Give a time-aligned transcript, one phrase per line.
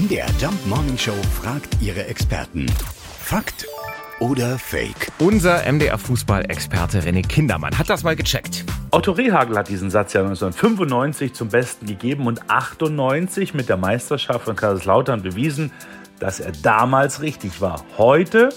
[0.00, 1.12] MDR Jump Morning Show
[1.42, 2.64] fragt ihre Experten.
[3.18, 3.66] Fakt
[4.18, 5.12] oder Fake?
[5.18, 8.64] Unser MDR-Fußballexperte René Kindermann hat das mal gecheckt.
[8.92, 14.46] Otto Rehagel hat diesen Satz ja 1995 zum Besten gegeben und 98 mit der Meisterschaft
[14.46, 15.70] von Kaiserslautern bewiesen,
[16.18, 17.84] dass er damals richtig war.
[17.98, 18.48] Heute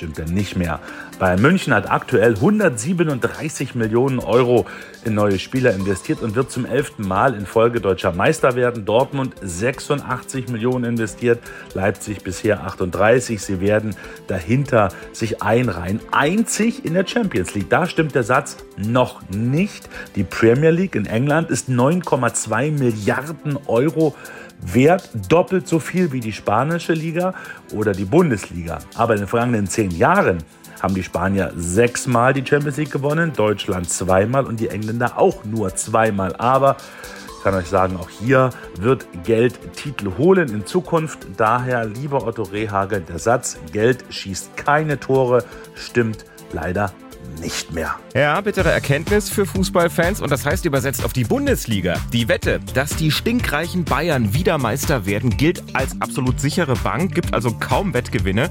[0.00, 0.80] stimmt er nicht mehr.
[1.18, 4.64] Bayern München hat aktuell 137 Millionen Euro
[5.04, 8.86] in neue Spieler investiert und wird zum elften Mal in Folge deutscher Meister werden.
[8.86, 11.40] Dortmund 86 Millionen investiert,
[11.74, 13.42] Leipzig bisher 38.
[13.42, 13.94] Sie werden
[14.26, 16.00] dahinter sich einreihen.
[16.12, 17.68] Einzig in der Champions League.
[17.68, 19.90] Da stimmt der Satz noch nicht.
[20.16, 24.14] Die Premier League in England ist 9,2 Milliarden Euro
[24.62, 27.34] wert, doppelt so viel wie die spanische Liga
[27.72, 28.78] oder die Bundesliga.
[28.94, 30.38] Aber in den vergangenen zehn Jahren
[30.80, 35.74] haben die Spanier sechsmal die Champions League gewonnen, Deutschland zweimal und die Engländer auch nur
[35.74, 36.34] zweimal.
[36.36, 36.76] Aber
[37.36, 41.18] ich kann euch sagen, auch hier wird Geld Titel holen in Zukunft.
[41.36, 46.92] Daher, lieber Otto Rehagel, der Satz, Geld schießt keine Tore, stimmt leider
[47.40, 47.96] nicht mehr.
[48.14, 51.94] Ja, bittere Erkenntnis für Fußballfans und das heißt übersetzt auf die Bundesliga.
[52.12, 57.34] Die Wette, dass die stinkreichen Bayern wieder Meister werden, gilt als absolut sichere Bank, gibt
[57.34, 58.50] also kaum Wettgewinne.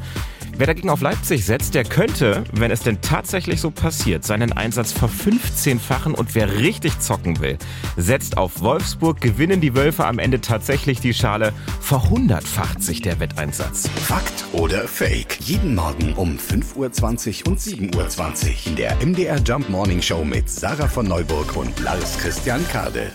[0.59, 4.91] Wer dagegen auf Leipzig setzt, der könnte, wenn es denn tatsächlich so passiert, seinen Einsatz
[4.91, 7.57] verfünfzehnfachen und wer richtig zocken will,
[7.95, 13.87] setzt auf Wolfsburg, gewinnen die Wölfe am Ende tatsächlich die Schale, verhundertfacht sich der Wetteinsatz.
[14.05, 15.37] Fakt oder Fake?
[15.39, 20.49] Jeden Morgen um 5.20 Uhr und 7.20 Uhr in der MDR Jump Morning Show mit
[20.49, 23.13] Sarah von Neuburg und Lars Christian Kade.